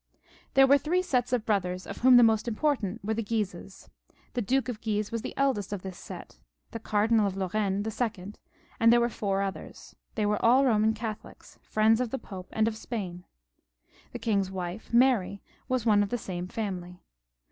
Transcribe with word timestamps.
There 0.55 0.65
were 0.65 0.79
three 0.79 1.03
sets 1.03 1.31
of 1.31 1.45
brothers, 1.45 1.85
of 1.85 1.97
whom 1.99 2.17
the 2.17 2.23
most 2.23 2.47
important 2.47 3.05
were 3.05 3.13
the 3.13 3.21
Guises. 3.21 3.87
The 4.33 4.41
Duke 4.41 4.67
of 4.67 4.81
Guise 4.81 5.11
was 5.11 5.21
the 5.21 5.35
eldest 5.37 5.71
of 5.71 5.83
this 5.83 5.99
set, 5.99 6.39
the 6.71 6.79
Cardinal 6.79 7.27
of 7.27 7.37
Lorraine 7.37 7.83
the 7.83 7.91
second, 7.91 8.39
and 8.79 8.91
there 8.91 8.99
were 8.99 9.09
four 9.09 9.43
others; 9.43 9.95
they 10.15 10.25
were 10.25 10.43
aU 10.43 10.63
Boman 10.63 10.95
Catholics, 10.95 11.59
Mends 11.75 12.01
of 12.01 12.09
the 12.09 12.17
Pope 12.17 12.47
and 12.51 12.67
of 12.67 12.75
Spain. 12.77 13.25
The 14.11 14.17
king's 14.17 14.49
wife 14.49 14.89
Maiy 14.91 15.41
was 15.69 15.85
one 15.85 16.01
of 16.01 16.09
the 16.09 16.17
same 16.17 16.47
family. 16.47 17.03